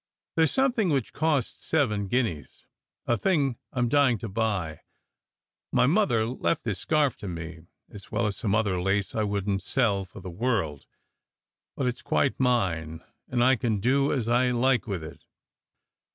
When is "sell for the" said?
9.63-10.31